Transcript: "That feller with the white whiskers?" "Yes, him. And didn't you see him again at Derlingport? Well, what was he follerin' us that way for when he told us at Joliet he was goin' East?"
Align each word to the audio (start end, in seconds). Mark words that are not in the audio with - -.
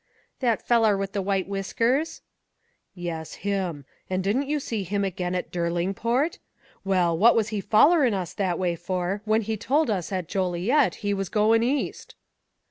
"That 0.39 0.63
feller 0.67 0.97
with 0.97 1.11
the 1.11 1.21
white 1.21 1.47
whiskers?" 1.47 2.23
"Yes, 2.95 3.33
him. 3.45 3.85
And 4.09 4.23
didn't 4.23 4.47
you 4.47 4.59
see 4.59 4.81
him 4.81 5.03
again 5.05 5.35
at 5.35 5.51
Derlingport? 5.51 6.39
Well, 6.83 7.15
what 7.15 7.35
was 7.35 7.49
he 7.49 7.61
follerin' 7.61 8.15
us 8.15 8.33
that 8.33 8.57
way 8.57 8.75
for 8.75 9.21
when 9.25 9.43
he 9.43 9.55
told 9.57 9.91
us 9.91 10.11
at 10.11 10.27
Joliet 10.27 10.95
he 11.05 11.13
was 11.13 11.29
goin' 11.29 11.61
East?" 11.61 12.15